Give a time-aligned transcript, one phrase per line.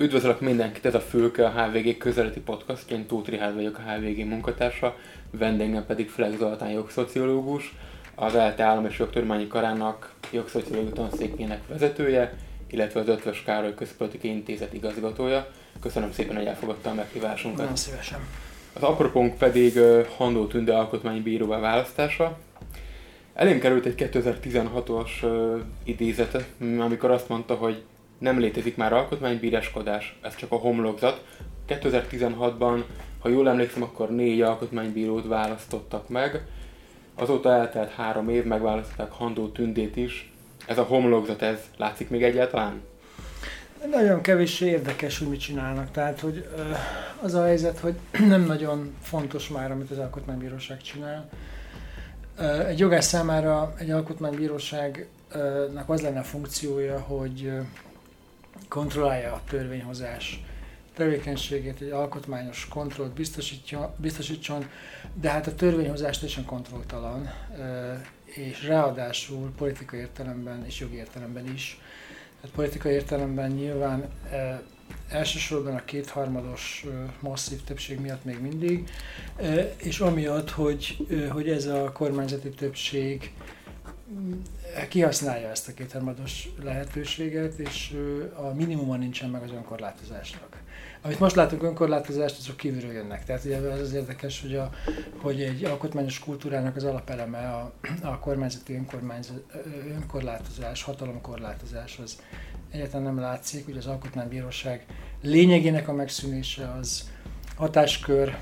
[0.00, 2.90] Üdvözlök mindenkit, ez a Fülke, a HVG közeleti podcast.
[2.90, 4.96] Én Tóth Rihád vagyok, a HVG munkatársa,
[5.30, 7.74] vendégem pedig Flex Zoltán jogszociológus,
[8.14, 12.34] az ELTE Állam és Jogtörványi Karának jogszociológiai tanszékének vezetője,
[12.70, 15.50] illetve az Ötvös Károly Közpolitikai Intézet igazgatója.
[15.80, 17.60] Köszönöm szépen, hogy elfogadta a meghívásunkat.
[17.60, 18.18] Nagyon szívesen.
[18.72, 19.78] Az apropónk pedig
[20.16, 22.38] Handó Tünde alkotmánybíróvá választása.
[23.34, 25.10] Elém került egy 2016-os
[25.84, 26.46] idézete,
[26.78, 27.82] amikor azt mondta, hogy
[28.18, 31.24] nem létezik már alkotmánybíráskodás, ez csak a homlokzat.
[31.68, 32.84] 2016-ban,
[33.18, 36.42] ha jól emlékszem, akkor négy alkotmánybírót választottak meg.
[37.14, 40.32] Azóta eltelt három év, megválasztották Handó Tündét is.
[40.66, 42.80] Ez a homlokzat, ez látszik még egyáltalán?
[43.90, 45.90] Nagyon kevés érdekes, hogy mit csinálnak.
[45.90, 46.48] Tehát, hogy
[47.20, 47.94] az a helyzet, hogy
[48.28, 51.28] nem nagyon fontos már, amit az Alkotmánybíróság csinál.
[52.68, 57.52] Egy jogász számára egy alkotmánybíróságnak az lenne a funkciója, hogy
[58.68, 60.40] kontrollálja a törvényhozás
[60.98, 63.12] tevékenységét, egy alkotmányos kontrollt
[63.96, 64.64] biztosítson,
[65.20, 67.30] de hát a törvényhozás teljesen kontrolltalan,
[68.24, 71.80] és ráadásul politikai értelemben és jogi értelemben is.
[72.42, 74.08] Hát politikai értelemben nyilván
[75.08, 76.86] elsősorban a kétharmados
[77.20, 78.88] masszív többség miatt még mindig,
[79.76, 83.32] és amiatt, hogy, hogy ez a kormányzati többség
[84.88, 87.96] kihasználja ezt a kétharmados lehetőséget, és
[88.34, 90.56] a minimumon nincsen meg az önkorlátozásnak.
[91.02, 93.24] Amit most látunk önkorlátozást, azok kívülről jönnek.
[93.24, 94.70] Tehát ugye az az érdekes, hogy, a,
[95.16, 98.80] hogy egy alkotmányos kultúrának az alapeleme a, a kormányzati
[99.94, 102.18] önkorlátozás, hatalomkorlátozás, az
[102.70, 103.68] egyáltalán nem látszik.
[103.68, 104.86] Ugye az alkotmánybíróság
[105.22, 107.10] lényegének a megszűnése az
[107.56, 108.38] hatáskör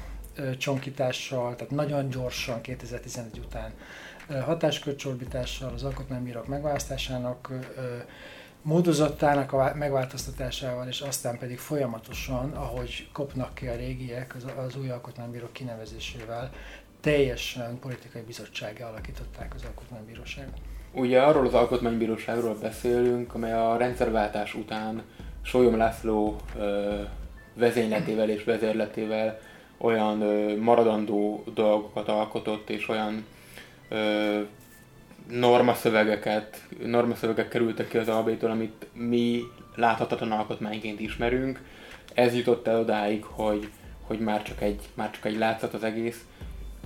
[0.59, 3.73] csonkítással, tehát nagyon gyorsan 2011 után
[4.45, 7.53] hatáskörcsorbítással, az alkotmánybírók megválasztásának
[8.63, 14.91] módozatának a megváltoztatásával, és aztán pedig folyamatosan, ahogy kopnak ki a régiek, az, az új
[14.91, 16.51] alkotmánybírók kinevezésével
[17.01, 20.55] teljesen politikai bizottsága alakították az alkotmánybíróságot.
[20.93, 25.03] Ugye arról az alkotmánybíróságról beszélünk, amely a rendszerváltás után
[25.43, 27.03] Sólyom László ö,
[27.55, 29.39] vezényletével és vezérletével
[29.79, 33.25] olyan ö, maradandó dolgokat alkotott, és olyan
[33.89, 34.41] ö,
[35.31, 39.43] normaszövegeket, normaszövegek kerültek ki az albétől, amit mi
[39.75, 41.61] láthatatlan alkotmányként ismerünk.
[42.15, 43.69] Ez jutott el odáig, hogy,
[44.03, 46.25] hogy már, csak egy, már csak egy látszat az egész.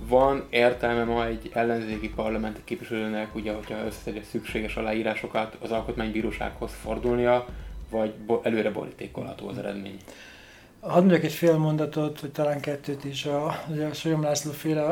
[0.07, 7.45] Van értelme ma egy ellenzéki parlamenti képviselőnek, ugye, hogyha összeszedje szükséges aláírásokat az alkotmánybírósághoz fordulnia,
[7.89, 8.13] vagy
[8.43, 9.97] előre borítékolható az eredmény?
[10.81, 14.83] Hadd mondjak egy fél mondatot, vagy talán kettőt is a, a Solyom László féle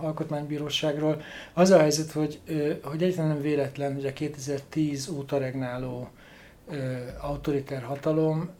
[0.00, 1.22] alkotmánybíróságról.
[1.52, 2.40] Az a helyzet, hogy,
[2.82, 6.08] hogy egyáltalán nem véletlen, hogy a 2010 óta regnáló
[7.20, 8.50] autoriter hatalom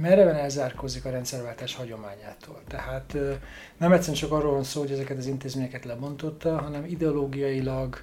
[0.00, 2.60] mereven elzárkózik a rendszerváltás hagyományától.
[2.68, 3.16] Tehát
[3.76, 8.02] nem egyszerűen csak arról van szó, hogy ezeket az intézményeket lebontotta, hanem ideológiailag,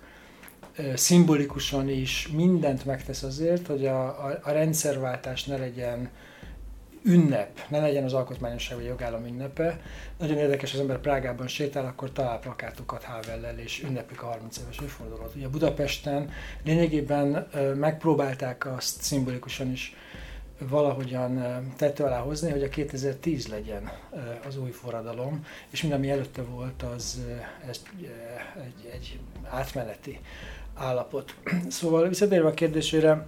[0.96, 6.10] szimbolikusan is mindent megtesz azért, hogy a, a, a rendszerváltás ne legyen
[7.04, 9.80] ünnep, ne legyen az alkotmányosság vagy jogállam ünnepe.
[10.18, 14.78] Nagyon érdekes, az ember Prágában sétál, akkor talál plakátokat Havellel, és ünneplik a 30 éves
[14.84, 15.36] évfordulót.
[15.36, 16.30] Ugye Budapesten
[16.64, 19.96] lényegében megpróbálták azt szimbolikusan is
[20.70, 23.92] valahogyan tető alá hozni, hogy a 2010 legyen
[24.48, 27.26] az új forradalom, és minden, ami előtte volt, az
[27.70, 27.80] egy,
[28.64, 30.20] egy, egy átmeneti
[30.76, 31.36] állapot.
[31.70, 33.28] Szóval visszatérve a kérdésére,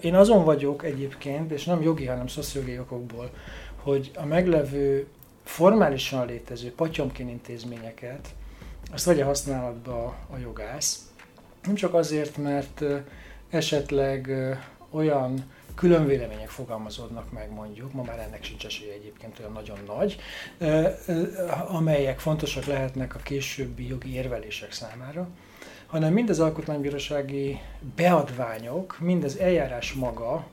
[0.00, 3.30] én azon vagyok egyébként, és nem jogi, hanem szociológiai okokból,
[3.76, 5.06] hogy a meglevő
[5.44, 8.28] formálisan létező patyomkin intézményeket,
[8.92, 11.10] azt vegye használatba a jogász.
[11.64, 12.84] Nem csak azért, mert
[13.50, 14.30] esetleg
[14.90, 20.16] olyan külön vélemények fogalmazódnak meg mondjuk, ma már ennek sincs esélye egyébként olyan nagyon nagy,
[21.68, 25.28] amelyek fontosak lehetnek a későbbi jogi érvelések számára
[25.92, 27.60] hanem mind az alkotmánybírósági
[27.96, 30.46] beadványok, mind az eljárás maga,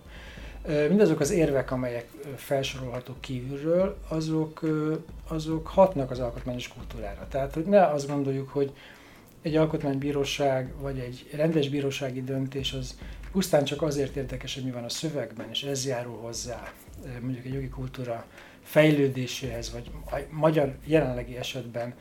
[0.90, 4.62] mindazok az érvek, amelyek felsorolhatók kívülről, azok,
[5.28, 7.28] azok hatnak az alkotmányos kultúrára.
[7.30, 8.72] Tehát, hogy ne azt gondoljuk, hogy
[9.42, 12.98] egy alkotmánybíróság vagy egy rendes bírósági döntés az
[13.32, 16.72] pusztán csak azért érdekes, hogy mi van a szövegben, és ez járul hozzá
[17.22, 18.26] mondjuk egy jogi kultúra
[18.64, 21.94] fejlődéséhez, vagy a magyar jelenlegi esetben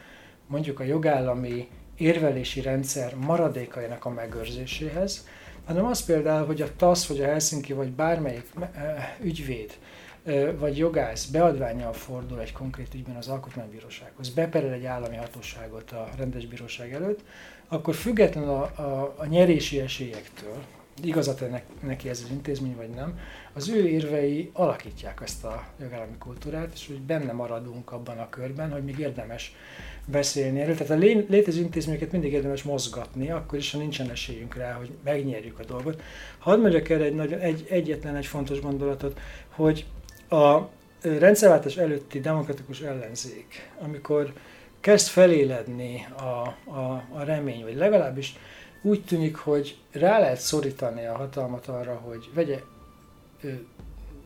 [0.47, 5.27] mondjuk a jogállami érvelési rendszer maradékainak a megőrzéséhez,
[5.65, 9.79] hanem az például, hogy a TASZ, vagy a Helsinki, vagy bármelyik eh, ügyvéd,
[10.25, 16.09] eh, vagy jogász beadványjal fordul egy konkrét ügyben az alkotmánybírósághoz, beperel egy állami hatóságot a
[16.17, 17.21] rendes bíróság előtt,
[17.69, 20.57] akkor függetlenül a, a, a nyerési esélyektől,
[21.07, 21.45] igazat
[21.83, 23.19] neki ez az intézmény, vagy nem,
[23.53, 28.71] az ő érvei alakítják ezt a jogállami kultúrát, és hogy benne maradunk abban a körben,
[28.71, 29.55] hogy még érdemes
[30.07, 30.77] beszélni erről.
[30.77, 35.59] Tehát a létező intézményeket mindig érdemes mozgatni, akkor is, ha nincsen esélyünk rá, hogy megnyerjük
[35.59, 36.03] a dolgot.
[36.39, 39.87] Hadd mondjak erre egy, nagyon, egy, egyetlen egy fontos gondolatot, hogy
[40.29, 40.59] a
[41.03, 44.33] rendszerváltás előtti demokratikus ellenzék, amikor
[44.81, 46.23] kezd feléledni a,
[46.71, 48.37] a, a remény, vagy legalábbis
[48.83, 52.63] úgy tűnik, hogy rá lehet szorítani a hatalmat arra, hogy vegye
[53.43, 53.53] ö,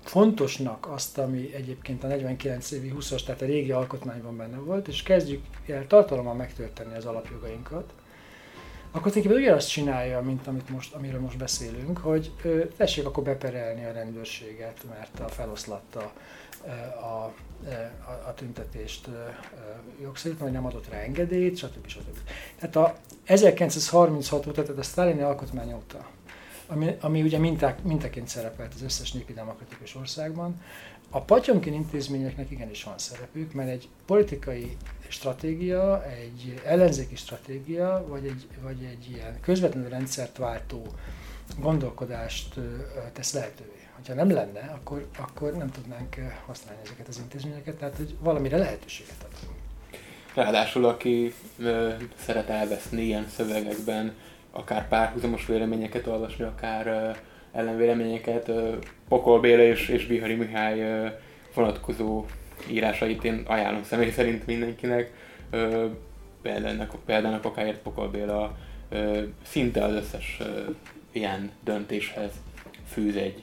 [0.04, 5.02] fontosnak azt, ami egyébként a 49 évi 20-as, tehát a régi alkotmányban benne volt, és
[5.02, 7.93] kezdjük el tartalommal megtölteni az alapjogainkat,
[8.93, 13.85] akkor tulajdonképpen ugyanazt csinálja, mint amit most, amiről most beszélünk, hogy ö, tessék akkor beperelni
[13.85, 16.12] a rendőrséget, mert a feloszlatta
[17.00, 17.33] a, a,
[18.29, 19.09] a tüntetést
[20.03, 21.87] jogszerűen, vagy nem adott rá engedélyt, stb.
[21.87, 22.19] stb.
[22.59, 26.06] Tehát a 1936 óta, tehát a Sztálini alkotmány óta,
[26.67, 30.61] ami, ami ugye minták, mintaként szerepelt az összes népi demokratikus országban,
[31.14, 34.76] a patyomkin intézményeknek igenis van szerepük, mert egy politikai
[35.09, 40.87] stratégia, egy ellenzéki stratégia, vagy egy, vagy egy ilyen közvetlenül rendszert váltó
[41.61, 42.55] gondolkodást
[43.12, 46.17] tesz lehetővé ha nem lenne, akkor, akkor nem tudnánk
[46.47, 49.49] használni ezeket az intézményeket, tehát hogy valamire lehetőséget ad.
[50.35, 51.93] Ráadásul, aki ö,
[52.25, 54.15] szeret elveszni ilyen szövegekben,
[54.50, 57.11] akár párhuzamos véleményeket olvasni, akár ö,
[57.52, 58.50] ellenvéleményeket,
[59.08, 61.10] Pokol Béla és, és Bihari Mihály
[61.54, 62.25] vonatkozó
[62.70, 65.12] írásait én ajánlom személy szerint mindenkinek.
[66.43, 68.56] Példának, példának akáért Pokol Béla
[69.43, 70.38] szinte az összes
[71.12, 72.31] ilyen döntéshez
[72.87, 73.43] fűz egy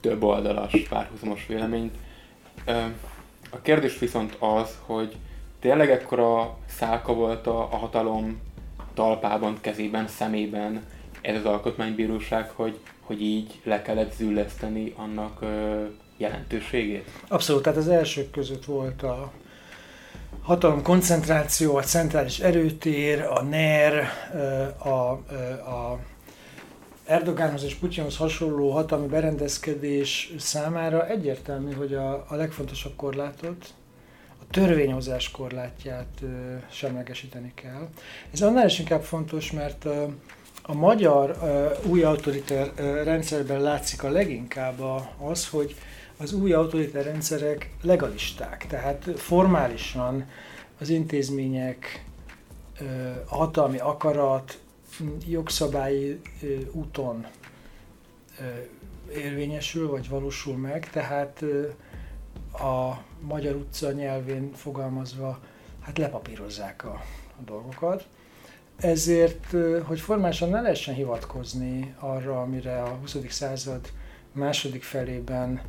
[0.00, 1.94] több oldalas párhuzamos véleményt.
[3.50, 5.16] A kérdés viszont az, hogy
[5.60, 8.40] tényleg ekkora szálka volt a hatalom
[8.94, 10.82] talpában, kezében, szemében
[11.28, 15.84] ez az alkotmánybíróság, hogy, hogy így le kellett zülleszteni annak ö,
[16.16, 17.10] jelentőségét?
[17.28, 19.32] Abszolút, tehát az elsők között volt a
[20.42, 24.08] hatalom koncentráció, a centrális erőtér, a NER,
[24.78, 25.98] a, a,
[27.04, 33.66] Erdogánhoz és Putyinhoz hasonló hatalmi berendezkedés számára egyértelmű, hogy a, a legfontosabb korlátot,
[34.40, 36.26] a törvényhozás korlátját ö,
[36.70, 37.88] semlegesíteni kell.
[38.32, 40.04] Ez annál is inkább fontos, mert ö,
[40.70, 45.76] a magyar ö, új autoriter ö, rendszerben látszik a leginkább a, az, hogy
[46.16, 50.28] az új autoriter rendszerek legalisták, tehát formálisan
[50.80, 52.04] az intézmények,
[53.28, 54.58] a hatalmi akarat,
[55.26, 56.20] jogszabályi
[56.72, 57.26] úton
[59.14, 61.44] érvényesül, vagy valósul meg, tehát
[62.52, 65.38] a magyar utca nyelvén fogalmazva,
[65.80, 67.02] hát lepapírozzák a,
[67.38, 68.06] a dolgokat.
[68.80, 73.16] Ezért, hogy formálisan ne lehessen hivatkozni arra, amire a 20.
[73.28, 73.92] század
[74.32, 75.60] második felében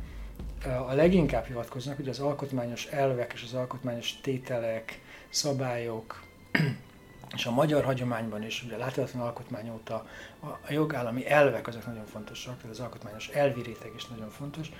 [0.88, 6.22] a leginkább hivatkoznak, hogy az alkotmányos elvek és az alkotmányos tételek, szabályok,
[7.36, 10.06] és a magyar hagyományban is, ugye láthatatlan alkotmány óta
[10.40, 14.72] a jogállami elvek azok nagyon fontosak, tehát az alkotmányos elvi réteg is nagyon fontos,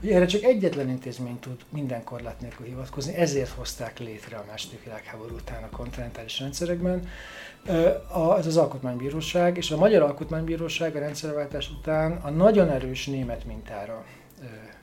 [0.00, 4.84] hogy erre csak egyetlen intézmény tud minden korlát nélkül hivatkozni, ezért hozták létre a második
[4.84, 7.08] világháború után a kontinentális rendszerekben.
[8.38, 14.04] Ez az alkotmánybíróság, és a magyar alkotmánybíróság a rendszerváltás után a nagyon erős német mintára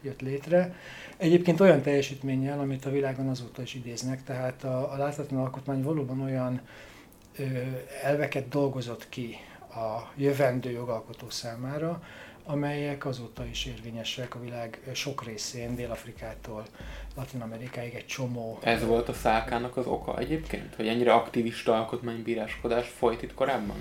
[0.02, 0.76] jött létre.
[1.18, 6.22] Egyébként olyan teljesítménnyel, amit a világon azóta is idéznek, tehát a, a láthatatlan alkotmány valóban
[6.22, 6.62] olyan
[8.04, 9.36] elveket dolgozott ki
[9.70, 12.04] a jövendő jogalkotó számára,
[12.46, 16.66] amelyek azóta is érvényesek a világ sok részén, Dél-Afrikától
[17.16, 18.60] Latin Amerikáig egy csomó.
[18.62, 20.76] Ez volt a szálkának az oka egyébként?
[20.76, 23.76] Hogy ennyire aktivista alkotmánybíráskodás folyt itt korábban?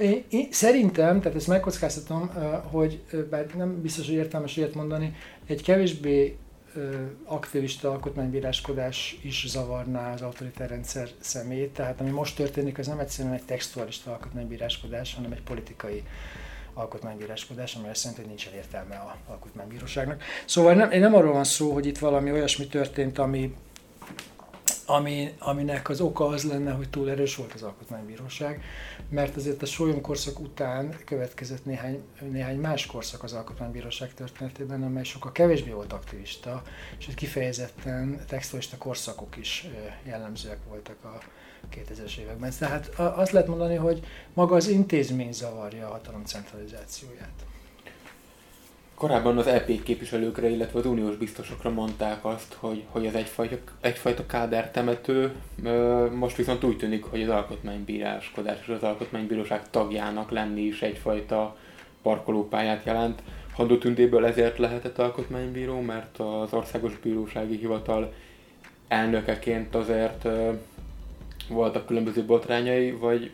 [0.00, 2.30] Én, én, szerintem, tehát ezt megkockáztatom,
[2.70, 5.14] hogy bár nem biztos, hogy értelmes ilyet mondani,
[5.46, 6.36] egy kevésbé
[7.24, 11.70] aktivista alkotmánybíráskodás is zavarná az autoritár rendszer szemét.
[11.70, 16.02] Tehát ami most történik, az nem egyszerűen egy textualista alkotmánybíráskodás, hanem egy politikai
[16.78, 20.22] alkotmánybíráskodás, amely hogy nincsen értelme a alkotmánybíróságnak.
[20.44, 23.54] Szóval nem, nem arról van szó, hogy itt valami olyasmi történt, ami
[24.86, 28.62] ami, aminek az oka az lenne, hogy túl erős volt az alkotmánybíróság,
[29.08, 35.04] mert azért a Sólyom korszak után következett néhány, néhány más korszak az alkotmánybíróság történetében, amely
[35.04, 36.62] sokkal kevésbé volt aktivista,
[36.98, 39.66] és kifejezetten textualista korszakok is
[40.04, 41.18] jellemzőek voltak a
[41.74, 42.52] 2000-es években.
[42.58, 47.46] Tehát azt lehet mondani, hogy maga az intézmény zavarja a hatalom centralizációját.
[48.98, 54.26] Korábban az EP képviselőkre, illetve az uniós biztosokra mondták azt, hogy, hogy ez egyfajta, egyfajta
[54.26, 55.32] kádertemető.
[56.14, 61.56] Most viszont úgy tűnik, hogy az alkotmánybíráskodás és az alkotmánybíróság tagjának lenni is egyfajta
[62.02, 63.22] parkolópályát jelent.
[63.52, 68.12] Handó Tündéből ezért lehetett alkotmánybíró, mert az Országos Bírósági Hivatal
[68.88, 70.28] elnökeként azért
[71.48, 73.30] voltak különböző botrányai, vagy,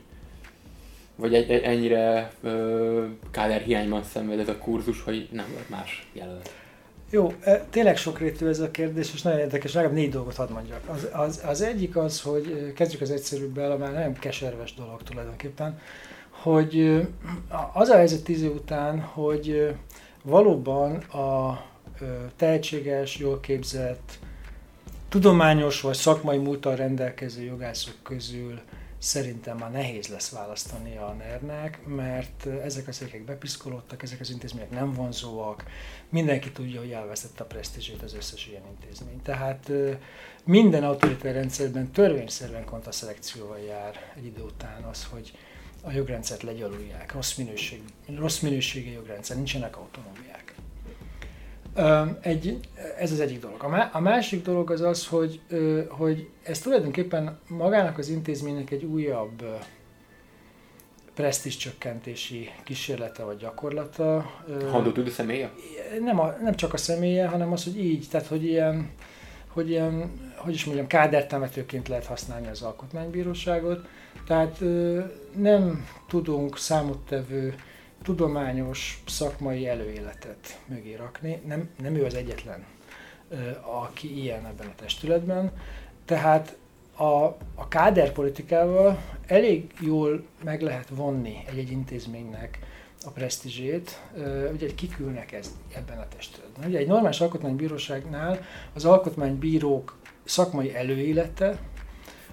[1.16, 3.04] vagy egy, ennyire ö,
[3.64, 6.50] hiányban szenved ez a kurzus, hogy nem volt más jelölt.
[7.10, 7.32] Jó,
[7.70, 10.80] tényleg sokrétű ez a kérdés, és nagyon érdekes, legalább négy dolgot hadd mondjak.
[10.86, 15.78] Az, az, az egyik az, hogy kezdjük az egyszerűbbel, amely nagyon keserves dolog tulajdonképpen,
[16.30, 17.06] hogy
[17.72, 19.74] az a helyzet tíz után, hogy
[20.22, 21.64] valóban a
[22.36, 24.18] tehetséges, jól képzett,
[25.08, 28.60] tudományos vagy szakmai múltal rendelkező jogászok közül
[29.04, 34.70] szerintem már nehéz lesz választani a ner mert ezek a székek bepiszkolódtak, ezek az intézmények
[34.70, 35.64] nem vonzóak,
[36.08, 39.22] mindenki tudja, hogy elvesztette a presztízsét az összes ilyen intézmény.
[39.22, 39.70] Tehát
[40.44, 45.38] minden autoritár rendszerben törvényszerűen kontraszelekcióval jár egy idő után az, hogy
[45.82, 47.82] a jogrendszert legyalulják, rossz, minőség,
[48.16, 50.33] rossz minőségi jogrendszer, nincsenek autonómiák.
[52.20, 52.60] Egy,
[52.98, 53.88] ez az egyik dolog.
[53.92, 55.40] A másik dolog az az, hogy,
[55.88, 59.42] hogy ez tulajdonképpen magának az intézménynek egy újabb
[61.14, 64.30] presztis csökkentési kísérlete vagy gyakorlata.
[64.70, 65.50] Handó a személye?
[66.00, 68.90] Nem, a, nem csak a személye, hanem az, hogy így, tehát hogy ilyen,
[69.48, 73.86] hogy ilyen, hogy is mondjam, kádertemetőként lehet használni az alkotmánybíróságot.
[74.26, 74.60] Tehát
[75.36, 77.54] nem tudunk számottevő
[78.04, 81.40] tudományos, szakmai előéletet mögé rakni.
[81.46, 82.64] Nem, nem ő az egyetlen,
[83.82, 85.52] aki ilyen ebben a testületben.
[86.04, 86.56] Tehát
[86.96, 92.58] a, a káderpolitikával elég jól meg lehet vonni egy-egy intézménynek
[93.04, 94.00] a presztízsét,
[94.52, 96.68] ugye kikülnek ez, ebben a testületben.
[96.68, 98.40] Ugye egy normális alkotmánybíróságnál
[98.74, 101.58] az alkotmánybírók szakmai előélete,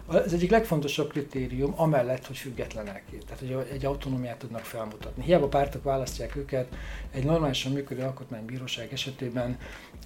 [0.06, 5.24] az egyik legfontosabb kritérium, amellett, hogy függetlenek, tehát hogy egy autonómiát tudnak felmutatni.
[5.24, 6.68] Hiába pártok választják őket,
[7.12, 9.58] egy normálisan működő alkotmánybíróság esetében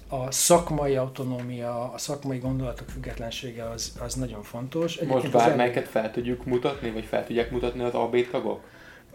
[0.08, 4.96] a szakmai autonómia, a szakmai gondolatok függetlensége az, az nagyon fontos.
[4.96, 8.60] Egyébként Most bármelyiket fel tudjuk mutatni, vagy fel tudják mutatni az AB tagok?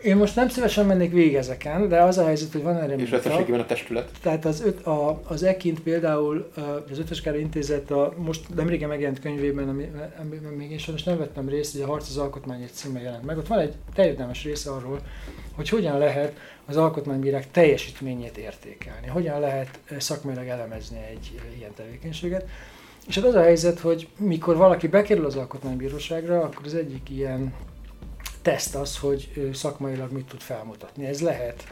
[0.04, 3.12] Én most nem szívesen mennék végig ezeken, de az a helyzet, hogy van erre És
[3.12, 4.10] összességében a testület?
[4.22, 6.52] Tehát az, öt, a, az EKINT például,
[6.92, 11.50] az Ötös Károly Intézet a most nemrégen megjelent könyvében, amiben még én sajnos nem vettem
[11.50, 13.38] részt, hogy a Harc az alkotmány egy címe jelent meg.
[13.38, 15.00] Ott van egy terjedelmes része arról,
[15.56, 16.34] hogy hogyan lehet
[16.66, 22.48] az alkotmánybírák teljesítményét értékelni, hogyan lehet szakmailag elemezni egy ilyen tevékenységet.
[23.08, 27.54] És hát az a helyzet, hogy mikor valaki bekerül az alkotmánybíróságra, akkor az egyik ilyen
[28.42, 31.06] teszt az, hogy szakmailag mit tud felmutatni.
[31.06, 31.64] Ez lehet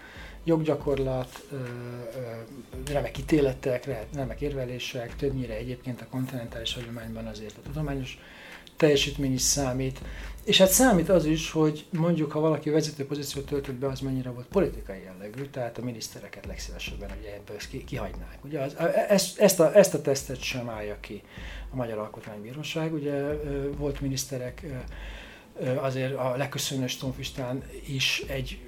[0.43, 1.43] joggyakorlat,
[2.91, 8.17] remek ítéletek, remek érvelések, többnyire egyébként a kontinentális hagyományban azért a tudományos
[8.77, 9.99] teljesítmény is számít.
[10.43, 14.29] És hát számít az is, hogy mondjuk, ha valaki vezető pozíciót töltött be, az mennyire
[14.29, 18.37] volt politikai jellegű, tehát a minisztereket legszívesebben ugye ebből kihagynák.
[18.43, 18.75] Ugye az,
[19.07, 21.21] ezt, ezt, a, ezt a tesztet sem állja ki
[21.71, 22.93] a Magyar Alkotmánybíróság.
[22.93, 23.33] Ugye
[23.77, 24.65] volt miniszterek
[25.77, 28.59] azért a legköszönő Stonfistán is egy,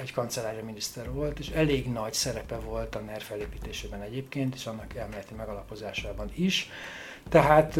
[0.00, 4.94] egy kancellária miniszter volt, és elég nagy szerepe volt a NER felépítésében egyébként, és annak
[4.94, 6.70] elméleti megalapozásában is.
[7.28, 7.78] Tehát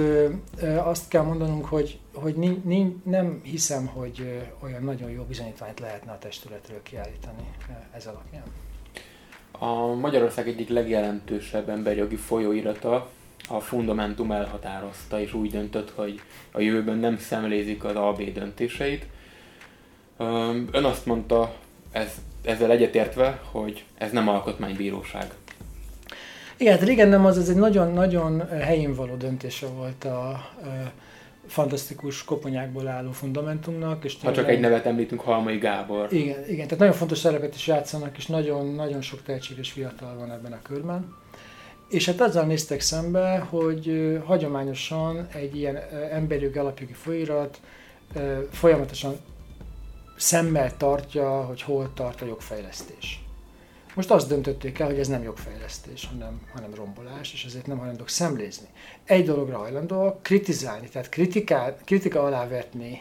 [0.76, 6.12] azt kell mondanunk, hogy, hogy ni, ni, nem hiszem, hogy olyan nagyon jó bizonyítványt lehetne
[6.12, 7.48] a testületről kiállítani
[7.92, 8.44] ez alapján.
[9.52, 13.10] A Magyarország egyik legjelentősebb emberjogi folyóirata
[13.48, 16.20] a Fundamentum elhatározta, és úgy döntött, hogy
[16.52, 19.06] a jövőben nem szemlézik az AB döntéseit.
[20.70, 21.54] Ön azt mondta,
[21.90, 25.32] ez, ezzel egyetértve, hogy ez nem alkotmánybíróság.
[26.56, 30.92] Igen, hát régen nem az, ez egy nagyon-nagyon helyén való döntése volt a, a
[31.46, 34.04] fantasztikus koponyákból álló fundamentumnak.
[34.04, 36.12] És ha csak egy nevet említünk, Halmai Gábor.
[36.12, 40.52] Igen, igen, tehát nagyon fontos szerepet is játszanak, és nagyon-nagyon sok tehetséges fiatal van ebben
[40.52, 41.16] a körben.
[41.88, 45.76] És hát azzal néztek szembe, hogy hagyományosan egy ilyen
[46.10, 47.60] emberjogi alapjogi folyirat
[48.50, 49.20] folyamatosan
[50.16, 53.22] szemmel tartja, hogy hol tart a jogfejlesztés.
[53.94, 58.08] Most azt döntötték el, hogy ez nem jogfejlesztés, hanem, hanem rombolás, és ezért nem hajlandók
[58.08, 58.66] szemlézni.
[59.04, 63.00] Egy dologra hajlandóak, kritizálni, tehát kritikál, kritika alá vetni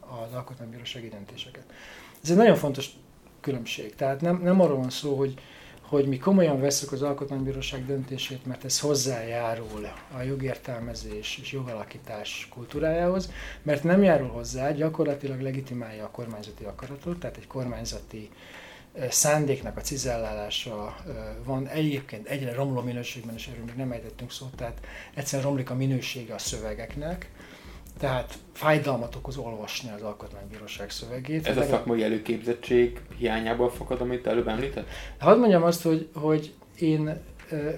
[0.00, 1.64] az alkotmánybírósági döntéseket.
[2.22, 2.90] Ez egy nagyon fontos
[3.40, 3.94] különbség.
[3.94, 5.34] Tehát nem, nem arról van szó, hogy,
[5.88, 13.30] hogy mi komolyan veszük az Alkotmánybíróság döntését, mert ez hozzájárul a jogértelmezés és jogalakítás kultúrájához,
[13.62, 18.30] mert nem járul hozzá, gyakorlatilag legitimálja a kormányzati akaratot, tehát egy kormányzati
[19.10, 20.96] szándéknak a cizellálása
[21.44, 24.80] van, egyébként egyre romló minőségben, és erről még nem ejtettünk szót, tehát
[25.14, 27.30] egyszerűen romlik a minősége a szövegeknek,
[27.98, 31.46] tehát fájdalmat okoz olvasni az Alkotmánybíróság szövegét.
[31.46, 34.88] Ez a szakmai előképzettség hiányából fakad, amit előbb említett?
[35.18, 37.20] Hadd mondjam azt, hogy, hogy én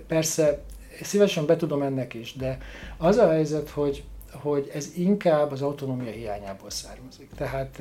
[0.07, 0.63] persze
[1.03, 2.59] szívesen betudom ennek is, de
[2.97, 7.31] az a helyzet, hogy, hogy ez inkább az autonómia hiányából származik.
[7.37, 7.81] Tehát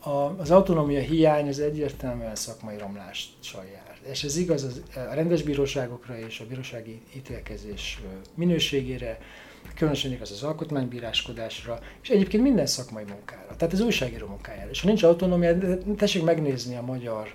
[0.00, 3.96] a, az autonómia hiány az egyértelműen szakmai romlással jár.
[4.10, 8.00] És ez igaz az, a rendes bíróságokra és a bírósági ítélkezés
[8.34, 9.18] minőségére,
[9.74, 13.56] különösen igaz az alkotmánybíráskodásra, és egyébként minden szakmai munkára.
[13.56, 14.70] Tehát az újságíró munkájára.
[14.70, 15.56] És ha nincs autonómia,
[15.96, 17.32] tessék megnézni a magyar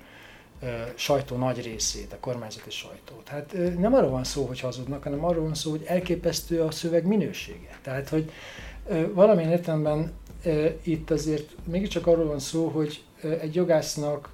[0.96, 3.28] sajtó nagy részét, a kormányzati sajtót.
[3.28, 7.06] Hát nem arról van szó, hogy hazudnak, hanem arról van szó, hogy elképesztő a szöveg
[7.06, 7.80] minősége.
[7.82, 8.32] Tehát, hogy
[9.14, 10.12] valamilyen értelemben
[10.84, 13.04] itt azért mégiscsak arról van szó, hogy
[13.42, 14.30] egy jogásznak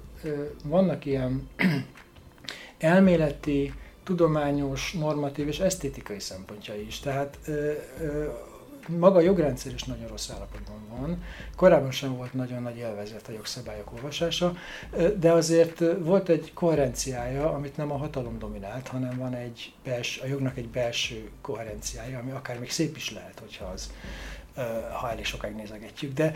[0.64, 1.48] vannak ilyen
[2.78, 3.72] elméleti,
[4.08, 7.00] tudományos, normatív és esztétikai szempontjai is.
[7.00, 7.38] Tehát
[8.88, 11.22] maga a jogrendszer is nagyon rossz állapotban van.
[11.56, 14.56] Korábban sem volt nagyon nagy élvezet a jogszabályok olvasása,
[15.18, 20.26] de azért volt egy koherenciája, amit nem a hatalom dominált, hanem van egy bels, a
[20.26, 23.90] jognak egy belső koherenciája, ami akár még szép is lehet, hogyha az
[25.00, 26.12] ha elég sokáig nézegetjük.
[26.12, 26.34] De,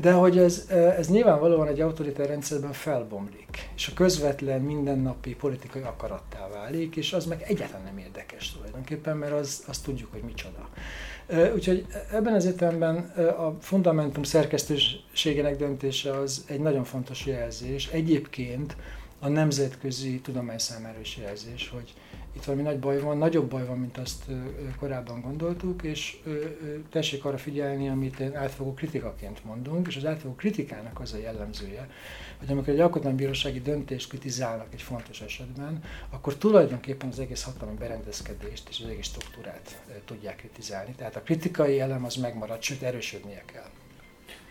[0.00, 6.48] de hogy ez, ez nyilvánvalóan egy autoritár rendszerben felbomlik, és a közvetlen mindennapi politikai akarattá
[6.52, 10.68] válik, és az meg egyáltalán nem érdekes tulajdonképpen, mert az, azt tudjuk, hogy micsoda.
[11.54, 12.96] Úgyhogy ebben az értelemben
[13.38, 17.88] a fundamentum szerkesztőségének döntése az egy nagyon fontos jelzés.
[17.88, 18.76] Egyébként
[19.18, 21.94] a nemzetközi tudomány számára is jelzés, hogy
[22.36, 24.24] itt valami nagy baj van, nagyobb baj van, mint azt
[24.78, 26.16] korábban gondoltuk, és
[26.90, 31.88] tessék arra figyelni, amit átfogó kritikaként mondunk, és az átfogó kritikának az a jellemzője,
[32.38, 38.68] hogy amikor egy alkotmánybírósági döntést kritizálnak egy fontos esetben, akkor tulajdonképpen az egész hatalmi berendezkedést
[38.68, 40.94] és az egész struktúrát tudják kritizálni.
[40.96, 43.68] Tehát a kritikai elem az megmarad, sőt erősödnie kell.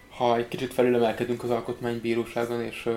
[0.10, 2.90] Ha egy kicsit felülemelkedünk az alkotmánybíróságon, és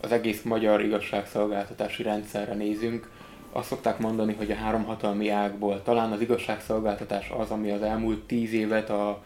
[0.00, 3.10] az egész magyar igazságszolgáltatási rendszerre nézünk,
[3.52, 8.20] azt szokták mondani, hogy a három hatalmi ágból talán az igazságszolgáltatás az, ami az elmúlt
[8.26, 9.22] tíz évet a,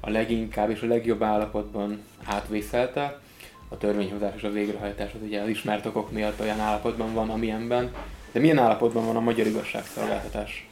[0.00, 3.20] a leginkább és a legjobb állapotban átvészelte.
[3.68, 7.94] A törvényhozás és a végrehajtás az ugye az ismert okok miatt olyan állapotban van, amilyenben.
[8.32, 10.68] De milyen állapotban van a magyar igazságszolgáltatás?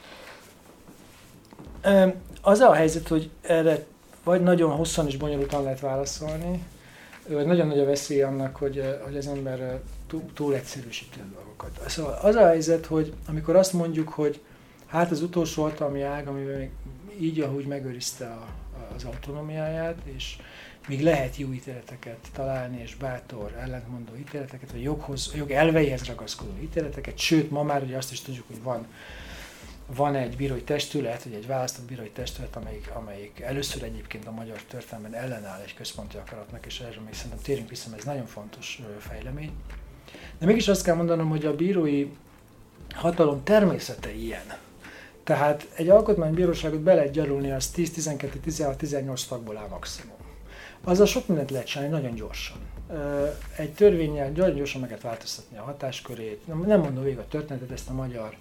[2.41, 3.85] Az a helyzet, hogy erre
[4.23, 6.63] vagy nagyon hosszan és bonyolultan lehet válaszolni,
[7.27, 9.79] vagy nagyon nagy a veszély annak, hogy, hogy az ember
[10.11, 11.89] túl, túl egyszerűsíti a dolgokat.
[11.89, 14.41] Szóval az a helyzet, hogy amikor azt mondjuk, hogy
[14.85, 16.69] hát az utolsó hatalmi ág, amivel még
[17.19, 18.47] így, ahogy megőrizte a,
[18.95, 20.37] az autonómiáját, és
[20.87, 27.17] még lehet jó ítéleteket találni, és bátor, ellentmondó ítéleteket, vagy joghoz, jog elveihez ragaszkodó ítéleteket,
[27.17, 28.87] sőt, ma már ugye azt is tudjuk, hogy van
[29.95, 34.61] van egy bírói testület, vagy egy választott bírói testület, amelyik, amelyik először egyébként a magyar
[34.61, 38.81] történelemben ellenáll egy központi akaratnak, és erről még szerintem térünk vissza, mert ez nagyon fontos
[38.99, 39.51] fejlemény.
[40.41, 42.11] De mégis azt kell mondanom, hogy a bírói
[42.93, 44.43] hatalom természete ilyen.
[45.23, 50.15] Tehát egy alkotmánybíróságot be lehet gyarulni, az 10, 12, 16, 18 tagból áll maximum.
[50.83, 52.57] Azzal sok mindent lehet csinálni nagyon gyorsan.
[53.55, 56.47] Egy törvényel nagyon gyorsan meg lehet változtatni a hatáskörét.
[56.47, 58.35] Nem mondom végig a történetet, ezt a magyar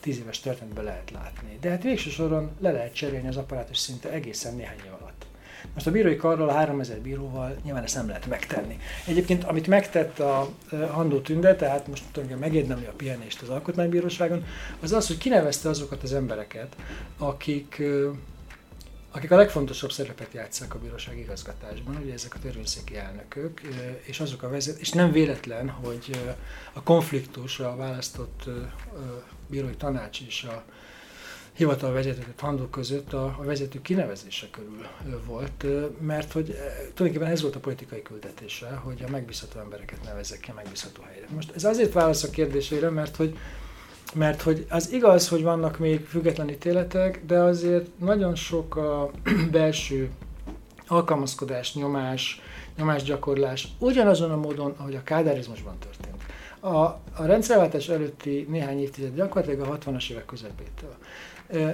[0.00, 1.58] tíz éves történetben lehet látni.
[1.60, 5.26] De hát végső soron le lehet cserélni az apparátus szinte egészen néhány év alatt.
[5.74, 8.78] Most a bírói karral a 3000 bíróval nyilván ezt nem lehet megtenni.
[9.06, 10.48] Egyébként, amit megtett a
[10.90, 14.44] Handó Tünde, tehát most tulajdonképpen megérdemli a pihenést az Alkotmánybíróságon,
[14.80, 16.76] az az, hogy kinevezte azokat az embereket,
[17.18, 17.82] akik
[19.12, 23.60] akik a legfontosabb szerepet játszák a bíróság igazgatásban, ugye ezek a törvényszéki elnökök,
[24.02, 26.34] és azok a vezet, és nem véletlen, hogy
[26.72, 28.48] a konfliktus a választott
[29.46, 30.64] bírói tanács és a
[31.60, 34.86] hivatal vezetett handó között a, a vezető kinevezése körül
[35.26, 35.64] volt,
[36.00, 36.46] mert hogy
[36.94, 41.26] tulajdonképpen ez volt a politikai küldetése, hogy a megbízható embereket nevezzek ki a megbízható helyre.
[41.34, 43.38] Most ez azért válasz a kérdésére, mert hogy
[44.14, 49.10] mert hogy az igaz, hogy vannak még független ítéletek, de azért nagyon sok a
[49.50, 50.10] belső
[50.86, 52.40] alkalmazkodás, nyomás,
[52.76, 56.22] nyomásgyakorlás ugyanazon a módon, ahogy a kádárizmusban történt.
[56.60, 56.76] A,
[57.22, 60.96] a rendszerváltás előtti néhány évtized, gyakorlatilag a 60-as évek közepétől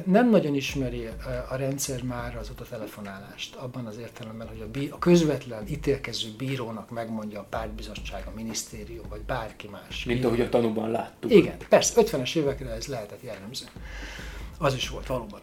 [0.05, 1.09] nem nagyon ismeri
[1.51, 6.91] a rendszer már az telefonálást abban az értelemben, hogy a, bí- a közvetlen ítélkező bírónak
[6.91, 10.05] megmondja a pártbizottság, a minisztérium, vagy bárki más.
[10.05, 11.33] Mint ahogy a tanúban láttuk.
[11.33, 13.65] Igen, persze, 50-es évekre ez lehetett jellemző.
[14.59, 15.41] Az is volt valóban.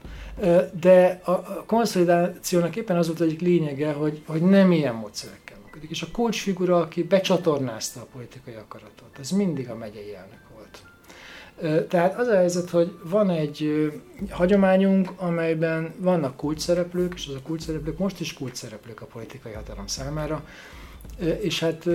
[0.80, 5.90] De a konszolidációnak éppen az volt egyik lényege, hogy, hogy nem ilyen módszerekkel működik.
[5.90, 10.40] És a kulcsfigura, aki becsatornázta a politikai akaratot, az mindig a megyei elnök.
[11.88, 13.92] Tehát az a helyzet, hogy van egy
[14.30, 20.44] hagyományunk, amelyben vannak kulcsszereplők, és az a kulcsszereplők most is kulcsszereplők a politikai hatalom számára,
[21.40, 21.86] és hát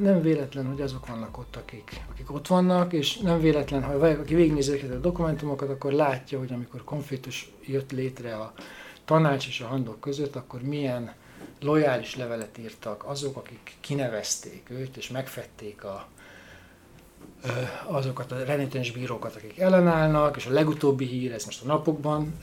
[0.00, 4.34] nem véletlen, hogy azok vannak ott, akik, akik ott vannak, és nem véletlen, ha valaki
[4.34, 8.52] végignézi a dokumentumokat, akkor látja, hogy amikor konfliktus jött létre a
[9.04, 11.14] tanács és a handok között, akkor milyen
[11.60, 16.08] lojális levelet írtak azok, akik kinevezték őt, és megfették a,
[17.86, 22.38] azokat a renitens bírókat, akik ellenállnak, és a legutóbbi hír, ez most a napokban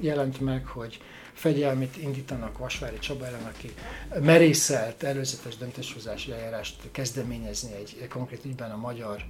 [0.00, 1.00] jelent meg, hogy
[1.32, 3.74] fegyelmét indítanak Vasvári Csaba ellen, aki
[4.20, 9.24] merészelt előzetes döntéshozási eljárást kezdeményezni egy konkrét ügyben a magyar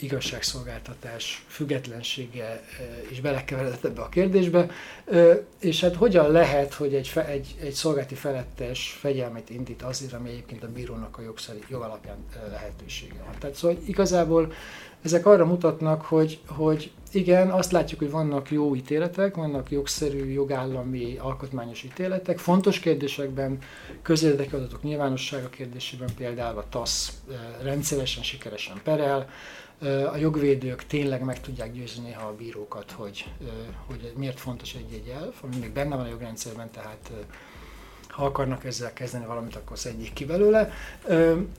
[0.00, 2.64] igazságszolgáltatás függetlensége
[3.10, 4.70] is belekeveredett ebbe a kérdésbe,
[5.60, 10.62] és hát hogyan lehet, hogy egy, egy, egy szolgálati felettes fegyelmet indít azért, ami egyébként
[10.62, 12.16] a bírónak a jogszeri, jogalapján
[12.50, 13.34] lehetősége van.
[13.38, 14.52] Tehát szóval igazából
[15.04, 21.16] ezek arra mutatnak, hogy, hogy igen, azt látjuk, hogy vannak jó ítéletek, vannak jogszerű, jogállami,
[21.18, 22.38] alkotmányos ítéletek.
[22.38, 23.58] Fontos kérdésekben,
[24.02, 27.12] közérdekű adatok nyilvánossága kérdésében például a TASZ
[27.62, 29.28] rendszeresen, sikeresen perel,
[30.12, 33.32] a jogvédők tényleg meg tudják győzni néha a bírókat, hogy,
[33.86, 37.10] hogy miért fontos egy-egy elv, ami még benne van a jogrendszerben, tehát
[38.14, 40.72] ha akarnak ezzel kezdeni valamit, akkor szedjék ki belőle.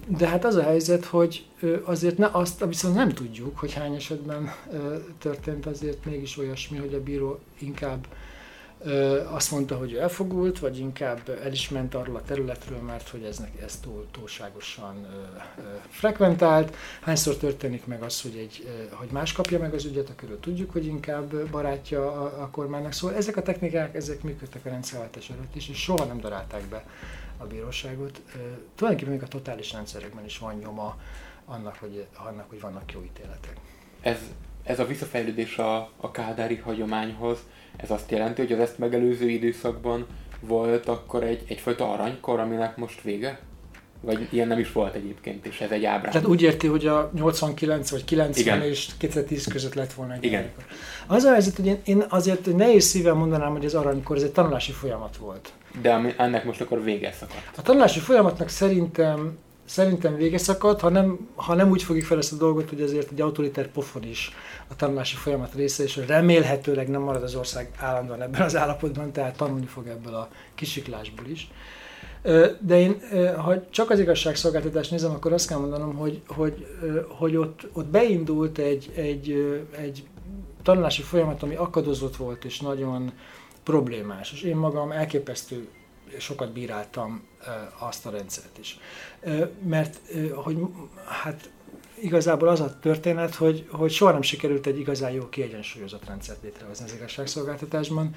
[0.08, 1.46] De hát az a helyzet, hogy
[1.84, 4.52] azért ne, azt viszont nem tudjuk, hogy hány esetben
[5.20, 8.08] történt azért mégis olyasmi, hogy a bíró inkább
[9.32, 13.42] azt mondta, hogy elfogult, vagy inkább el is ment arról a területről, mert hogy ez,
[13.64, 15.08] ez túl, túlságosan
[15.90, 16.76] frekventált.
[17.02, 20.86] Hányszor történik meg az, hogy, egy, hogy más kapja meg az ügyet, akkor tudjuk, hogy
[20.86, 22.92] inkább barátja a, a kormánynak.
[22.92, 26.86] Szóval ezek a technikák, ezek működtek a rendszerváltás előtt is, és soha nem darálták be
[27.38, 28.22] a bíróságot.
[28.76, 30.98] Tulajdonképpen még a totális rendszerekben is van nyoma
[31.46, 33.58] annak, hogy, annak, hogy vannak jó ítéletek.
[34.02, 34.18] Ez,
[34.64, 37.40] ez a visszafejlődés a, a kádári hagyományhoz,
[37.78, 40.06] ez azt jelenti, hogy az ezt megelőző időszakban
[40.40, 43.40] volt akkor egy, egyfajta aranykor, aminek most vége?
[44.02, 46.12] Vagy ilyen nem is volt egyébként, és ez egy ábrán.
[46.12, 48.68] Tehát úgy érti, hogy a 89 vagy 90 Igen.
[48.70, 50.40] és 2010 között lett volna egy Igen.
[50.40, 50.64] aranykor.
[51.08, 54.32] Az a helyzet, hogy én, én azért nehéz szívvel mondanám, hogy az aranykor ez egy
[54.32, 55.50] tanulási folyamat volt.
[55.82, 57.58] De ennek most akkor vége szakadt.
[57.58, 62.34] A tanulási folyamatnak szerintem szerintem vége szakadt, ha nem, ha nem úgy fogjuk fel ezt
[62.34, 64.32] a dolgot, hogy azért egy autoritár pofon is
[64.68, 69.38] a tanulási folyamat része, és remélhetőleg nem marad az ország állandóan ebben az állapotban, tehát
[69.38, 71.50] tanulni fog ebből a kisiklásból is.
[72.60, 73.00] De én,
[73.38, 76.68] ha csak az igazságszolgáltatást nézem, akkor azt kell mondanom, hogy, hogy,
[77.08, 80.04] hogy ott, ott beindult egy, egy, egy
[80.64, 83.12] tanulási folyamat, ami akadozott volt és nagyon
[83.64, 84.32] problémás.
[84.32, 85.68] És én magam elképesztő
[86.20, 87.28] sokat bíráltam
[87.80, 88.80] azt a rendszert is.
[89.64, 90.00] Mert
[90.34, 90.58] hogy
[91.06, 91.50] hát
[92.02, 96.86] igazából az a történet, hogy, hogy soha nem sikerült egy igazán jó kiegyensúlyozott rendszert létrehozni
[96.86, 98.16] az igazságszolgáltatásban.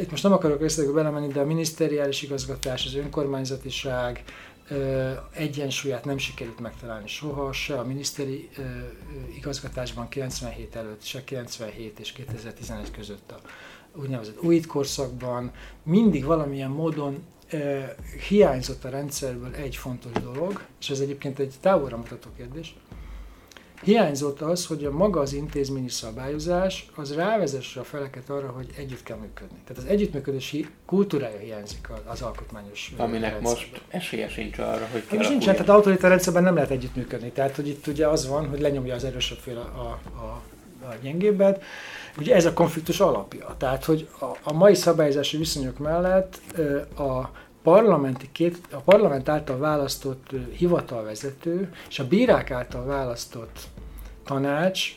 [0.00, 4.24] Itt most nem akarok részletekbe belemenni, de a miniszteriális igazgatás, az önkormányzatiság
[5.30, 8.48] egyensúlyát nem sikerült megtalálni soha, se a miniszteri
[9.36, 13.40] igazgatásban 97 előtt, se 97 és 2011 között a
[13.94, 15.50] úgynevezett újít korszakban
[15.82, 17.94] mindig valamilyen módon e,
[18.28, 22.74] hiányzott a rendszerből egy fontos dolog, és ez egyébként egy távolra mutató kérdés,
[23.84, 29.02] hiányzott az, hogy a maga az intézményi szabályozás az rávezesse a feleket arra, hogy együtt
[29.02, 29.58] kell működni.
[29.66, 33.52] Tehát az együttműködési kultúrája hiányzik az alkotmányos Aminek rendszerben.
[33.52, 37.30] most esélye sincs arra, hogy Most nincsen, tehát autoriter rendszerben nem lehet együttműködni.
[37.30, 40.42] Tehát, hogy itt ugye az van, hogy lenyomja az erősebb fél a, a, a,
[40.86, 41.62] a gyengébbet.
[42.18, 43.54] Ugye ez a konfliktus alapja.
[43.58, 46.40] Tehát, hogy a, a mai szabályozási viszonyok mellett
[46.96, 47.30] a
[47.62, 53.58] parlamenti két, a parlament által választott hivatalvezető és a bírák által választott
[54.24, 54.96] tanács,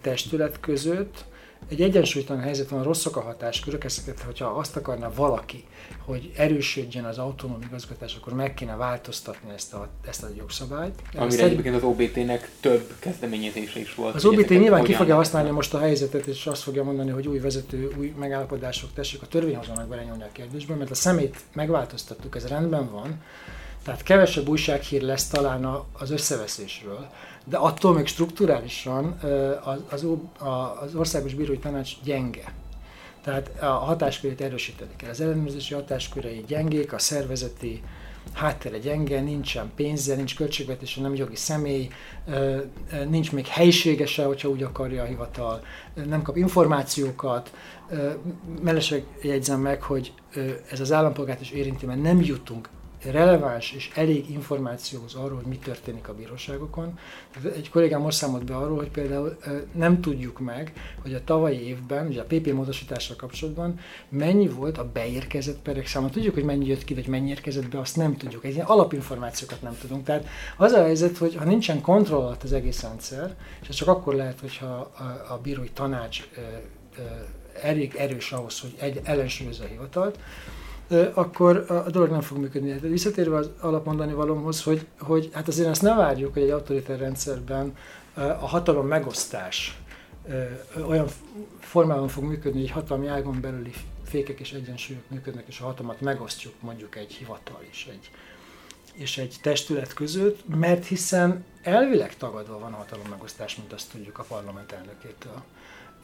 [0.00, 1.24] testület között
[1.68, 5.64] egy egyensúlytalan helyzet van, rosszak a hatáskörök, ezeket, hogyha azt akarna valaki,
[6.04, 11.02] hogy erősödjön az autonóm igazgatás, akkor meg kéne változtatni ezt a, ezt a jogszabályt.
[11.14, 11.50] Amire szerint...
[11.50, 14.14] egyébként az OBT-nek több kezdeményezése is volt.
[14.14, 17.38] Az OBT nyilván ki fogja használni most a helyzetet, és azt fogja mondani, hogy új
[17.38, 22.90] vezető, új megállapodások tessék a törvényhozónak belenyúlni a kérdésbe, mert a szemét megváltoztattuk, ez rendben
[22.90, 23.22] van,
[23.86, 27.06] tehát kevesebb újsághír lesz talán az összeveszésről,
[27.44, 29.20] de attól még strukturálisan
[29.90, 30.06] az,
[30.80, 32.52] az, országos bírói tanács gyenge.
[33.22, 35.10] Tehát a hatáskörét erősíteni kell.
[35.10, 37.82] Az ellenőrzési hatáskörei gyengék, a szervezeti
[38.32, 41.88] háttere gyenge, nincsen pénze, nincs költségvetése, nem jogi személy,
[43.08, 45.62] nincs még helyisége se, hogyha úgy akarja a hivatal,
[46.06, 47.52] nem kap információkat.
[48.62, 50.12] Mellesleg jegyzem meg, hogy
[50.70, 52.68] ez az állampolgárt is érinti, mert nem jutunk
[53.10, 56.98] releváns és elég információhoz arról, hogy mi történik a bíróságokon.
[57.54, 59.36] Egy kollégám most számolt be arról, hogy például
[59.72, 64.90] nem tudjuk meg, hogy a tavalyi évben, ugye a PP módosításra kapcsolatban mennyi volt a
[64.92, 66.10] beérkezett perek száma.
[66.10, 68.44] Tudjuk, hogy mennyi jött ki, vagy mennyi érkezett be, azt nem tudjuk.
[68.44, 70.04] Egy ilyen alapinformációkat nem tudunk.
[70.04, 73.88] Tehát az a helyzet, hogy ha nincsen kontroll alatt az egész rendszer, és ez csak
[73.88, 76.28] akkor lehet, hogyha a, a bírói tanács
[77.62, 80.18] elég erős ahhoz, hogy egy ellensúlyozza a hivatalt,
[81.14, 82.72] akkor a dolog nem fog működni.
[82.72, 86.98] De visszatérve az alapmondani valomhoz, hogy, hogy hát azért azt ne várjuk, hogy egy autoritár
[86.98, 87.76] rendszerben
[88.14, 89.80] a hatalom megosztás
[90.86, 91.06] olyan
[91.60, 93.72] formában fog működni, hogy egy hatalmi ágon belüli
[94.04, 98.10] fékek és egyensúlyok működnek, és a hatalmat megosztjuk mondjuk egy hivatal és egy,
[98.92, 104.18] és egy testület között, mert hiszen elvileg tagadva van a hatalom megosztás, mint azt tudjuk
[104.18, 105.42] a parlament elnökétől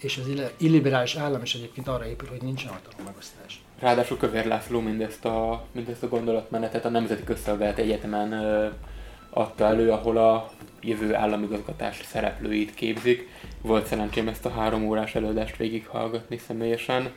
[0.05, 3.63] és az illiberális állam is egyébként arra épül, hogy nincsen hatalom megosztás.
[3.83, 8.69] Ráadásul Kövér László mindezt a, mindezt a gondolatmenetet a Nemzeti Közszolgálat Egyetemen ö,
[9.31, 13.29] adta elő, ahol a jövő államigazgatás szereplőit képzik.
[13.61, 17.13] Volt szerencsém ezt a három órás előadást végighallgatni személyesen.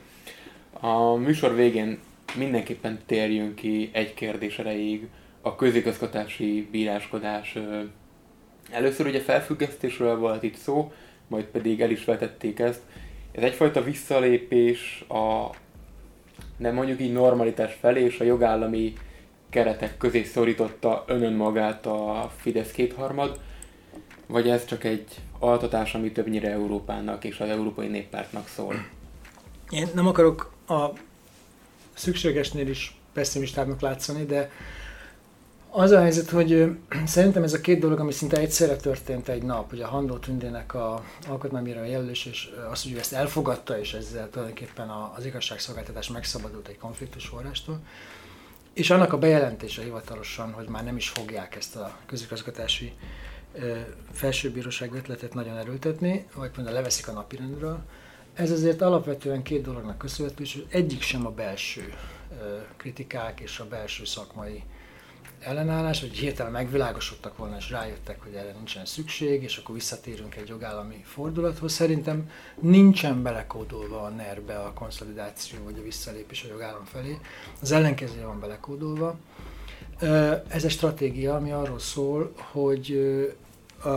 [0.79, 1.99] A műsor végén
[2.35, 5.07] mindenképpen térjünk ki egy kérdés erejéig
[5.41, 7.57] a közigazgatási bíráskodás.
[8.71, 10.93] Először ugye felfüggesztésről volt itt szó,
[11.27, 12.81] majd pedig el is vetették ezt.
[13.31, 15.49] Ez egyfajta visszalépés a
[16.57, 18.93] nem mondjuk így normalitás felé, és a jogállami
[19.49, 23.39] keretek közé szorította önön magát a Fidesz kétharmad,
[24.27, 25.05] vagy ez csak egy
[25.39, 28.85] altatás, ami többnyire Európának és az Európai Néppártnak szól?
[29.69, 30.85] Én nem akarok a
[31.93, 34.51] szükségesnél is pessimistábbnak látszani, de
[35.77, 39.69] az a helyzet, hogy szerintem ez a két dolog, ami szinte egyszerre történt egy nap,
[39.69, 44.29] hogy a Handó Tündének a alkotmánybíró jelölés, és az, hogy ő ezt elfogadta, és ezzel
[44.29, 47.79] tulajdonképpen az igazságszolgáltatás megszabadult egy konfliktus forrástól,
[48.73, 52.93] és annak a bejelentése hivatalosan, hogy már nem is fogják ezt a közigazgatási
[54.11, 57.79] felsőbíróság ötletet nagyon erőltetni, vagy például leveszik a napirendről.
[58.33, 61.93] Ez azért alapvetően két dolognak köszönhető, és egyik sem a belső
[62.77, 64.63] kritikák és a belső szakmai
[65.39, 70.47] ellenállás, hogy hirtelen megvilágosodtak volna, és rájöttek, hogy erre nincsen szükség, és akkor visszatérünk egy
[70.47, 71.73] jogállami fordulathoz.
[71.73, 77.17] Szerintem nincsen belekódolva a ner a konszolidáció vagy a visszalépés a jogállam felé.
[77.61, 79.15] Az ellenkező van belekódolva.
[80.47, 82.99] Ez egy stratégia, ami arról szól, hogy
[83.81, 83.89] a,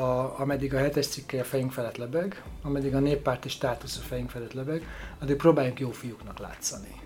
[0.00, 4.30] a, ameddig a hetes cikke a fejünk felett lebeg, ameddig a néppárti státusz a fejünk
[4.30, 4.86] felett lebeg,
[5.18, 7.01] addig próbáljunk jó fiúknak látszani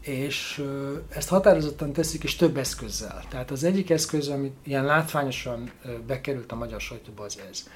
[0.00, 0.64] és
[1.08, 3.24] ezt határozottan teszik, és több eszközzel.
[3.28, 5.70] Tehát az egyik eszköz, ami ilyen látványosan
[6.06, 7.68] bekerült a magyar sajtóba, az ez.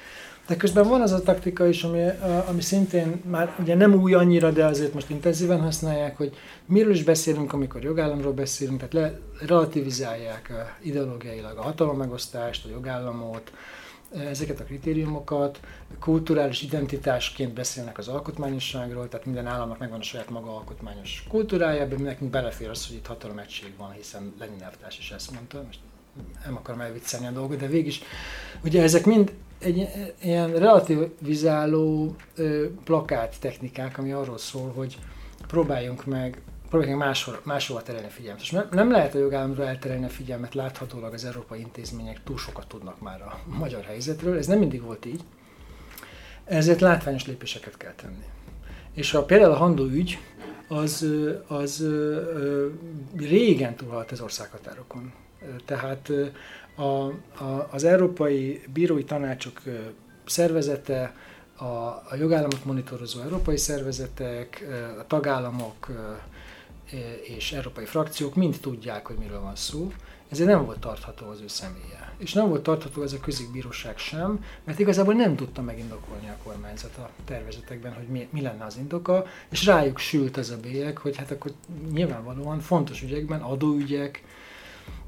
[0.46, 2.02] De közben van az a taktika is, ami,
[2.46, 7.02] ami szintén már ugye nem új annyira, de azért most intenzíven használják, hogy miről is
[7.02, 13.52] beszélünk, amikor jogállamról beszélünk, tehát le, relativizálják ideológiailag a hatalommegosztást, a jogállamot,
[14.14, 15.60] ezeket a kritériumokat,
[15.98, 22.00] kulturális identitásként beszélnek az alkotmányosságról, tehát minden államnak megvan a saját maga alkotmányos kultúrája, ebben
[22.00, 25.78] nekünk belefér az, hogy itt hatalomegység van, hiszen Lenin elvtárs is ezt mondta, most
[26.44, 28.02] nem akarom elviccelni a dolgot, de végig is,
[28.64, 29.88] ugye ezek mind egy
[30.22, 32.14] ilyen relativizáló
[32.84, 34.98] plakát technikák, ami arról szól, hogy
[35.46, 36.42] próbáljunk meg
[36.74, 38.42] próbálják máshol, máshova terelni a figyelmet.
[38.42, 43.00] És nem lehet a jogállamra elterelni a figyelmet, láthatólag az európai intézmények túl sokat tudnak
[43.00, 45.20] már a magyar helyzetről, ez nem mindig volt így,
[46.44, 48.24] ezért látványos lépéseket kell tenni.
[48.92, 50.18] És a, például a Handó ügy,
[50.68, 51.06] az,
[51.46, 51.86] az
[53.16, 55.12] régen túlhalt az országhatárokon.
[55.64, 56.10] Tehát
[56.74, 59.60] a, a, az Európai Bírói Tanácsok
[60.26, 61.14] szervezete,
[61.56, 64.66] a, a jogállamot monitorozó európai szervezetek,
[64.98, 65.90] a tagállamok
[67.22, 69.92] és európai frakciók mind tudják, hogy miről van szó,
[70.28, 72.12] ezért nem volt tartható az ő személye.
[72.18, 76.96] És nem volt tartható ez a közigbíróság sem, mert igazából nem tudta megindokolni a kormányzat
[76.96, 81.16] a tervezetekben, hogy mi, mi lenne az indoka, és rájuk sült ez a bélyeg, hogy
[81.16, 81.52] hát akkor
[81.92, 84.22] nyilvánvalóan fontos ügyekben, adóügyek,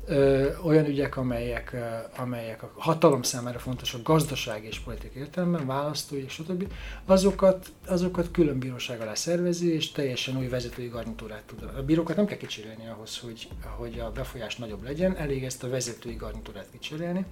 [0.07, 6.25] ö, olyan ügyek, amelyek, ö, amelyek a hatalom számára fontosak gazdaság és politikai értelemben, választói
[6.25, 6.73] és stb.,
[7.05, 11.71] azokat, azokat külön bíróság alá szervezi, és teljesen új vezetői garnitúrát tud.
[11.77, 15.69] A bírókat nem kell kicserélni ahhoz, hogy, hogy a befolyás nagyobb legyen, elég ezt a
[15.69, 17.25] vezetői garnitúrát kicserélni.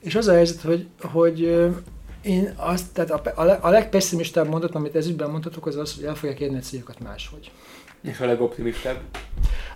[0.00, 1.40] És az a helyzet, hogy, hogy
[2.22, 6.40] én azt, tehát a, a legpesszimistább mondat, amit ezügyben mondhatok, az az, hogy el fogják
[6.40, 7.50] érni a céljukat máshogy.
[8.00, 9.00] És a legoptimistább?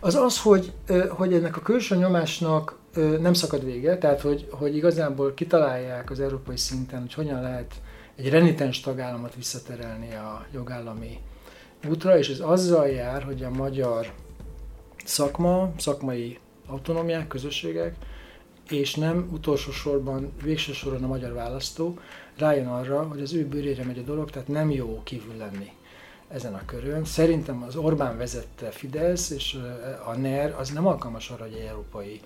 [0.01, 0.73] Az az, hogy,
[1.09, 2.79] hogy ennek a külső nyomásnak
[3.21, 7.75] nem szakad vége, tehát hogy, hogy igazából kitalálják az európai szinten, hogy hogyan lehet
[8.17, 11.19] egy renitens tagállamot visszaterelni a jogállami
[11.89, 14.13] útra, és ez azzal jár, hogy a magyar
[15.05, 17.95] szakma, szakmai autonómiák, közösségek,
[18.69, 21.99] és nem utolsó sorban, végső soron a magyar választó
[22.39, 25.73] rájön arra, hogy az ő bőrére megy a dolog, tehát nem jó kívül lenni
[26.33, 27.05] ezen a körön.
[27.05, 29.57] Szerintem az Orbán vezette Fidesz és
[30.05, 32.21] a NER az nem alkalmas arra, hogy egy európai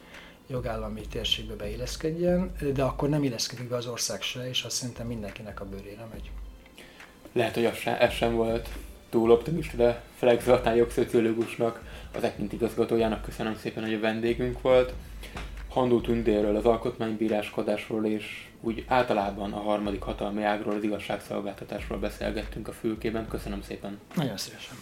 [0.46, 5.60] jogállami térségbe beilleszkedjen, de akkor nem illeszkedik be az ország se, és azt szerintem mindenkinek
[5.60, 6.30] a bőrére megy.
[7.32, 8.68] Lehet, hogy az sem, ez sem volt
[9.10, 11.82] túl optimista, de Felix Zoltán jogszociológusnak,
[12.14, 14.92] az EKMINT igazgatójának köszönöm szépen, hogy a vendégünk volt.
[15.68, 22.72] Handó Tündéről, az alkotmánybíráskodásról és úgy általában a harmadik hatalmi ágról, az igazságszolgáltatásról beszélgettünk a
[22.72, 23.28] fülkében.
[23.28, 23.98] Köszönöm szépen.
[24.14, 24.76] Nagyon szívesen.